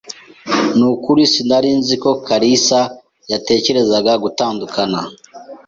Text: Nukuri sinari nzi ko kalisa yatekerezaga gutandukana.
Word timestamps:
Nukuri 0.77 1.21
sinari 1.33 1.69
nzi 1.79 1.95
ko 2.03 2.09
kalisa 2.25 2.79
yatekerezaga 3.31 4.13
gutandukana. 4.23 4.99